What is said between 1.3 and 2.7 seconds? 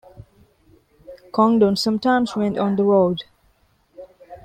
Congdon sometimes went